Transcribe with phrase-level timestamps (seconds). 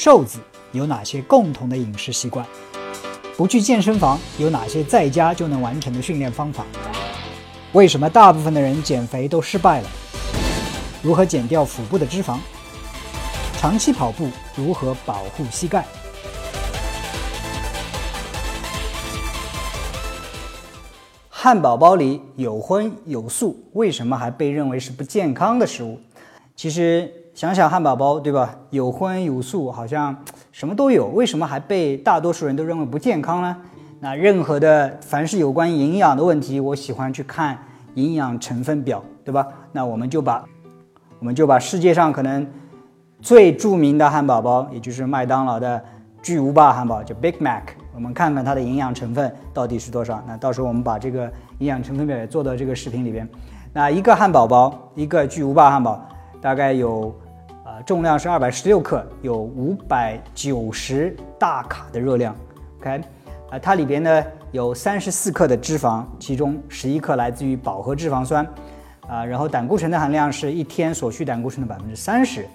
[0.00, 0.38] 瘦子
[0.70, 2.46] 有哪些共同的饮食习惯？
[3.36, 6.64] 不去健身房有哪些在家就能完成的训练方法？
[7.72, 9.88] 为什么大部分的人减肥都失败了？
[11.02, 12.38] 如何减掉腹部的脂肪？
[13.58, 15.84] 长期跑步如何保护膝盖？
[21.28, 25.98] 汉堡包里有荤有素，为什么还被认为是不健康的食物？
[26.54, 28.52] 其实想想汉堡包，对吧？
[28.70, 30.12] 有荤有素，好像
[30.50, 33.56] 什么都有，为什么还被大多数人都认为不健康呢？
[34.00, 37.56] 那任何的凡是有关营养的问题，我喜欢去看
[37.94, 39.46] 营养成分表，对吧？
[39.70, 40.44] 那我们就把
[41.20, 42.44] 我们就把世界上可能
[43.20, 45.80] 最著名的汉堡包，也就是麦当劳的
[46.20, 47.62] 巨无霸汉堡，就 Big Mac。
[47.94, 50.20] 我们看看它的营养成分到底是多少？
[50.26, 53.28] 那到时候我们把这个营养成分表也做到这个视频里边。
[53.72, 56.04] 那一个汉堡包，一个巨无霸汉堡，
[56.40, 57.14] 大概有，
[57.86, 62.34] 重量是二百十六克，有五百九十大卡的热量。
[62.80, 63.00] OK，
[63.50, 68.46] 啊，它里边呢有三十四克的脂肪，其中十一克来自于饱和脂肪酸，
[69.06, 72.46] 啊，然后胆固醇的含量是一天所需胆固醇的百分之三十，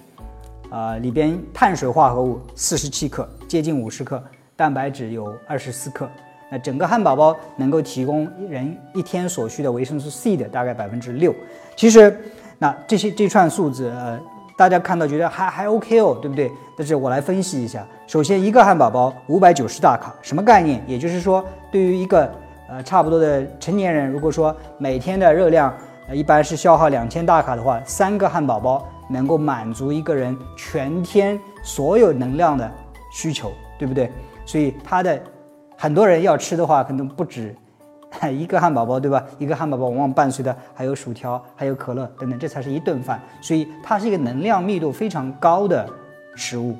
[0.70, 4.22] 啊，里边碳水化合物四十七克，接近五十克。
[4.56, 6.08] 蛋白质有二十四克，
[6.48, 11.34] 那整个汉堡包能够提供人一天所需的维生素 C 的大概百分之六。
[11.74, 12.16] 其实，
[12.56, 14.16] 那这些这串数字，呃，
[14.56, 16.50] 大家看到觉得还还 OK 哦，对不对？
[16.76, 17.86] 但是我来分析一下。
[18.06, 20.82] 首先，一个汉堡包五百九十大卡，什么概念？
[20.86, 22.30] 也就是说，对于一个
[22.68, 25.74] 呃差不多的成年人，如果说每天的热量
[26.08, 32.70] 呃一般是消耗两千大卡的话，三个汉堡包能够满足一个人全天所有能量的
[33.12, 34.10] 需求，对不对？
[34.46, 35.20] 所以它的
[35.76, 37.54] 很多人要吃的话，可能不止
[38.32, 39.22] 一个汉堡包，对吧？
[39.38, 43.20] 一个汉堡包往往伴随的还有薯条、还有可乐等等，这才是一顿饭。
[43.40, 45.88] 所以它是一个能量密度非常高的
[46.34, 46.76] 食物。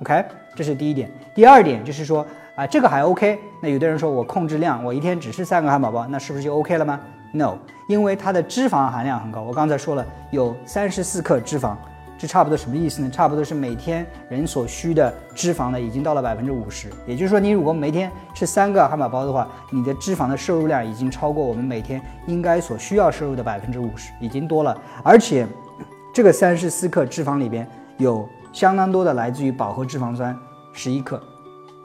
[0.00, 1.10] OK，这是第一点。
[1.34, 3.38] 第二点就是说啊，这个还 OK。
[3.62, 7.00] 那有的人说我控制量，我一天只吃三个汉堡包，那是不是就 OK 了吗
[7.32, 7.56] ？No，
[7.88, 9.42] 因为它的脂肪含量很高。
[9.42, 11.76] 我刚才说了，有三十四克脂肪。
[12.22, 13.10] 这差不多什么意思呢？
[13.10, 16.88] 差不多是每天人所需的脂肪呢，已经到了百分之五十。
[17.04, 24.80] 也就是说，你如果每天吃三个汉堡包的话，你的脂肪的摄入量已经超过我们每天应该所需要摄入的百分之五十，已经多了。
[25.02, 25.44] 而且，
[26.14, 27.68] 这个三十四克脂肪里边
[27.98, 30.38] 有相当多的来自于饱和脂肪酸，
[30.72, 31.20] 十一克。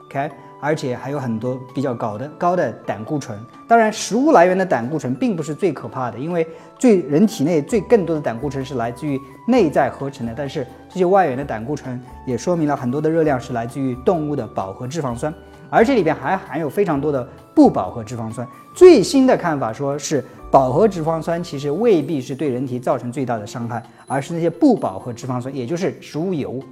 [0.04, 0.30] OK。
[0.60, 3.38] 而且还有很多比较高的高的胆固醇。
[3.68, 6.44] 当然，食物来源的胆固醇并不是最可怕的，因为
[6.78, 10.32] 最人体内最更多的胆固醇是来自于内在合成的。
[10.36, 15.32] 但是这些外源的胆固醇也说明了很多的热量是来自于动物的饱和脂肪酸，
[15.68, 18.46] 而这里边还含有非常多的不饱和脂肪酸。
[18.74, 26.62] 最新的看法说是饱和脂肪酸其实未必是对人体造成最大的伤害，而是那些不饱和脂肪酸，也就是植物油。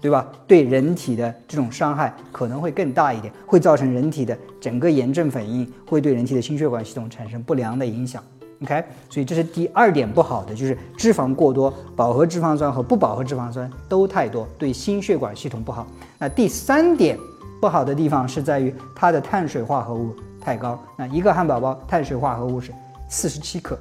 [0.00, 0.30] 对吧？
[0.46, 8.22] 对人体的这种伤害可能会更大一点，会造成人体的整个炎症反应，会对人体的心血管系统产生不良的影响。
[8.62, 15.86] OK，所以这是第二点不好的，就是脂肪过多，饱和脂肪酸和不饱和脂肪酸都太多，对心血管系统不好。
[16.18, 17.16] 那第三点
[17.60, 20.76] 不好的地方是在于它的碳水化合物太高。
[20.96, 22.72] 那一个汉堡包碳水化合物是
[23.08, 23.78] 四十七克，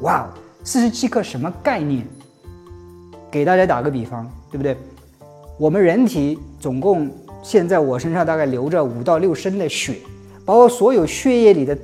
[0.00, 0.26] 哇，
[0.64, 2.06] 四十七克什么概念？
[3.30, 4.74] 给大家打个比方，对不对？
[5.58, 7.10] 我们人体总共
[7.42, 9.96] 现在我身上大概流着五到六升的血，
[10.46, 11.76] 把我所有血液里的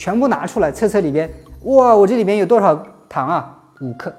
[0.00, 1.30] 全部拿出来测测里边，
[1.64, 2.74] 哇，我这里边有多少
[3.06, 3.54] 糖啊？
[3.82, 4.10] 五克，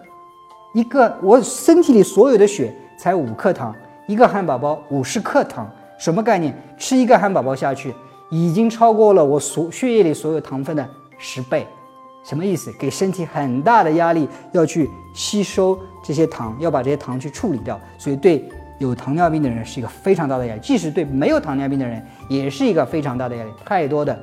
[0.76, 3.76] 一个我身体里所有的血才五克糖，
[4.08, 6.56] 一个汉堡包五十克糖，什么概念？
[6.78, 7.92] 吃一个汉堡包下去，
[8.30, 10.88] 已经超过了我所血液里所有糖分的
[11.18, 11.66] 十倍，
[12.24, 12.72] 什么意思？
[12.80, 18.48] 给身体很大的压力要去吸收这些糖，要把这些糖去处理掉，所以对。
[18.78, 23.52] 有糖尿病的人是一个非常大的压力，即使对没有糖尿病的人也是一个非常大的压力。
[23.64, 24.20] 太多的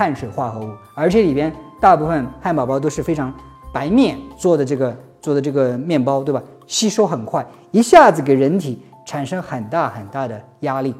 [0.00, 3.30] 碳水化合物，而且里边大部分汉堡包都是非常
[3.70, 6.42] 白面做的，这个做的这个面包，对吧？
[6.66, 10.94] 吸收很快，一下子给人体产生很大很大的压力。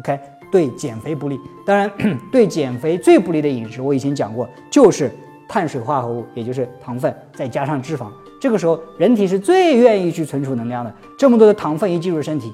[0.00, 0.18] OK，
[0.50, 1.38] 对减肥不利。
[1.64, 1.88] 当然，
[2.32, 5.08] 对减肥最不利的饮食，我以前讲过，就是
[5.48, 8.08] 碳水化合物，也就是糖分，再加上脂肪。
[8.40, 10.92] 这个时候，人体是最愿意去存储能量的。
[11.16, 12.52] 这么多的糖分一进入身体，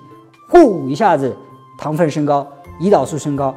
[0.50, 1.34] 呼一下子，
[1.78, 2.46] 糖分升高，
[2.78, 3.54] 胰岛素升高，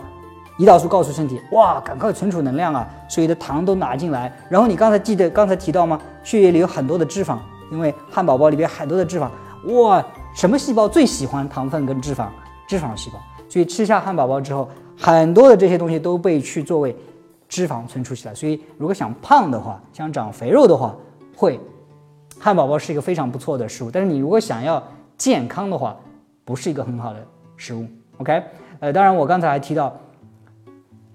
[0.58, 2.88] 胰岛素告诉身体，哇，赶快存储能量啊！
[3.10, 4.32] 所有的糖都拿进来。
[4.50, 6.00] 然后你刚才记得刚才提到吗？
[6.24, 7.38] 血液里有很多的脂肪，
[7.72, 9.30] 因为汉堡包里边很多的脂肪，
[9.74, 10.04] 哇，
[10.34, 12.28] 什么细胞最喜欢糖分跟脂肪？
[12.68, 13.20] 脂肪细胞。
[13.50, 16.96] 所以吃下汉堡包之后，很多的这些东西都被去作为
[17.48, 18.34] 脂肪存储起来。
[18.34, 20.96] 所以如果想胖的话，想长肥肉的话，
[21.36, 21.60] 会。
[22.38, 24.82] 汉堡包是一个非常不错的食物，但是你如果想要
[25.18, 25.96] 健康的话，
[26.44, 27.26] 不是一个很好的
[27.56, 27.86] 食物。
[28.18, 28.44] OK，
[28.82, 29.96] 呃，当然我刚才还提到，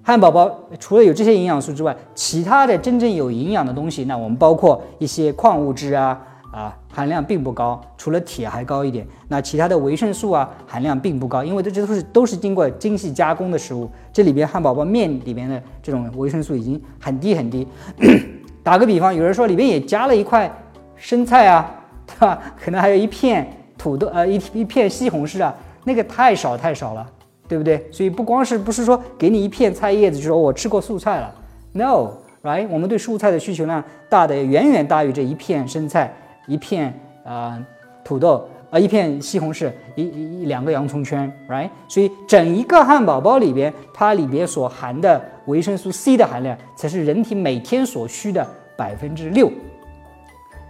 [0.03, 6.19] 汉堡包除了有这些营养素之外，其他的真正有营养的东西，那我们包括一些矿物质啊
[6.53, 9.07] 啊含量并不高，除了铁还高一点。
[9.29, 13.91] 那其他的维生素啊含量并不高，因为这这都是都是经过精细加工的食物。
[14.13, 17.67] 这里边汉堡包面里边的这种维生素已经很低很低。
[18.65, 20.51] 打个比方，有人说里边也加了一块
[20.97, 21.71] 生菜啊，
[22.07, 22.39] 对吧？
[22.63, 23.47] 可能还有一片
[23.79, 25.55] 土豆，呃，一一片西红柿啊。
[25.85, 27.07] 那个太少太少了，
[27.51, 27.85] 对不对？
[27.91, 31.35] 所以不光是不是说给你一片菜叶子就说我吃过素菜了
[31.73, 32.69] ，no，right？
[32.71, 36.15] 我们对蔬菜的需求量大的远远大于这一片生菜、
[36.47, 36.95] 一片
[37.25, 37.61] 啊
[38.05, 40.05] 土豆啊、一片西红柿、一
[40.43, 41.69] 一两个洋葱圈，right？
[41.89, 48.47] 所以整一个汉堡包里边，它里边所含的维生素 C 的含量才是人体每天所需的
[48.77, 49.51] 百分之六。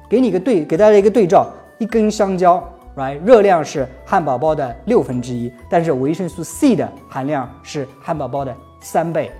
[0.08, 2.66] 给你个对，给大家一个对照，一根香蕉。
[2.96, 9.30] Right，热量是汉堡包的六分之一，但是维生素 C 的含量是汉堡包的三倍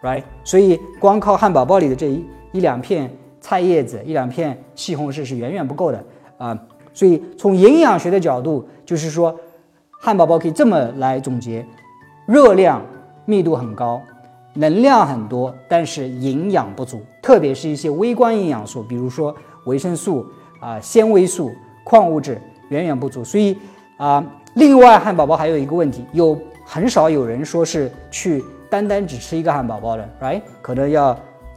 [0.00, 3.10] ，Right，所以光靠汉堡包里的这一一两片
[3.40, 6.04] 菜叶子、一两片西红柿是远远不够的
[6.38, 6.56] 啊。
[6.92, 9.36] 所以从营养学的角度，就是说
[9.90, 11.66] 汉堡包可以这么来总结：
[12.26, 12.80] 热量
[13.24, 14.00] 密度很高，
[14.54, 19.34] 能量很多，但是营养不足，特别是一些微观营养素，比如说
[19.66, 20.24] 维生素
[20.60, 21.50] 啊、纤维素、
[21.84, 22.40] 矿物质。
[22.68, 23.56] 远远不足，所以
[23.96, 24.24] 啊，
[24.54, 30.40] 另外汉堡包还有一个问题，有很少有人说是去单单只吃一个汉堡包的，right？
[30.62, 31.16] 可能要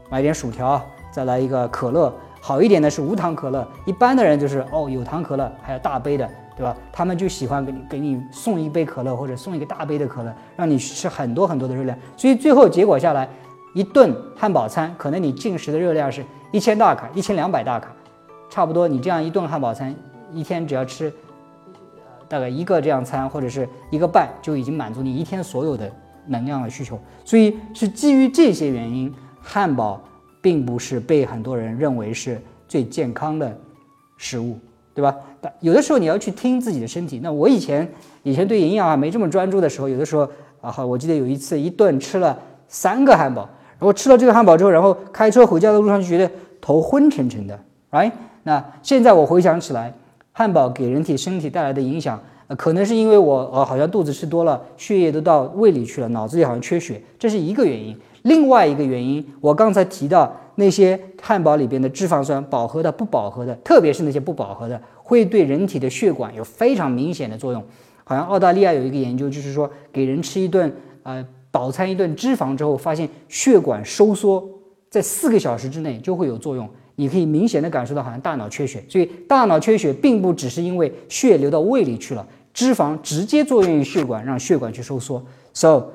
[0.10, 0.82] 买点薯条，
[1.12, 6.76] 再来一个可乐，好一点的是无糖可乐，一般的人就是哦有糖可乐，还有大杯的，对吧？
[6.92, 13.28] 他们就喜欢给你给你送一杯可乐或者送一个大杯的可乐，让你吃很多很多的热量，所以最后结果下来，
[13.74, 17.90] 一顿汉堡餐可能你进食的热量是一千大卡，一千两百大卡，
[18.50, 19.96] 差不多你这样一顿汉堡餐。
[20.34, 21.12] 一天只要吃
[22.28, 25.90] 大概一个这样餐，或者是一个半，就已经满足你一天所有的
[26.26, 27.00] 能量的需求。
[27.24, 30.02] 所以是基于这些原因，汉堡
[30.42, 33.58] 并不是被很多人认为是最健康的
[34.18, 34.60] 食物，
[34.94, 35.16] 对吧？
[35.40, 37.20] 但有的时候你要去听自己的身体。
[37.24, 37.90] 那我以前
[38.24, 42.38] 以前对营养啊没这么专注的时候，有的时候啊，好，我记得有一次一顿吃了
[42.68, 43.48] 三个汉堡，
[43.80, 47.58] 然后吃了这个汉堡之后，然后开车回家的路上就觉得头昏沉沉的
[47.92, 48.12] ，right？
[48.44, 49.94] 那现在我回想起来。
[50.38, 57.98] 汉堡给人体身体带来的影响，呃，可能是因为我呃好像肚子吃多了，血液都到胃里去了，脑子里好像缺血，这是一个原因。
[58.22, 67.64] 另外一个原因，我刚才提到那些汉堡里边的脂肪酸，饱和的、不饱和的，特别是那些不饱和的，会对人体的血管有非常明显的作用。
[68.04, 74.48] 好像澳大利亚有一个研究，就是说给人吃一顿呃饱餐一顿脂肪之后，发现血管收缩
[74.88, 76.70] 在四个小时之内就会有作用。
[77.00, 85.24] 你可以明显的感受到，好像大脑缺血，所以大脑缺血并不只是因为血流到胃里去了，脂肪直接作用于血管，让血管去收缩。
[85.54, 85.92] So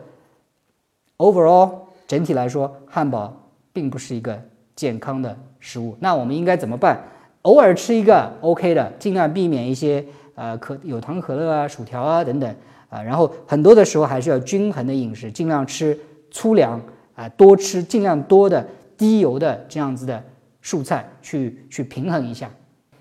[1.18, 1.72] overall，
[2.06, 3.36] 整体来说，汉堡
[3.72, 4.40] 并不是一个
[4.76, 5.96] 健康的食物。
[5.98, 7.02] 那我们应该怎么办？
[7.42, 10.04] 偶尔吃一个 OK 的，尽量避免一些
[10.36, 12.54] 呃可有糖可乐啊、薯条啊等等
[12.88, 13.02] 啊。
[13.02, 15.98] 然后很多的时候还是要均衡的饮食，尽量吃
[16.30, 16.80] 粗粮
[17.16, 18.64] 啊，多吃尽量多的
[18.96, 20.22] 低油的这样子的。
[20.62, 22.50] 蔬菜去去平衡一下。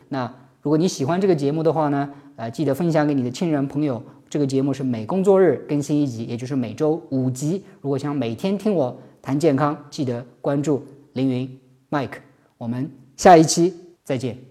[0.10, 0.26] 那
[0.62, 4.02] 如果你喜欢这个节目的话呢，呃，记得分享给你的亲人朋友。
[4.30, 7.66] 这个节目是每工作日更新一集，也就是每周五集。
[7.82, 12.20] 如果想每天听我谈健康，记得关注凌云 Mike。
[12.58, 13.74] 我们下一期
[14.06, 14.42] 再见。